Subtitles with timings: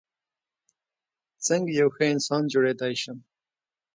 [1.45, 3.17] څرنګه یو ښه انسان جوړیدای شم.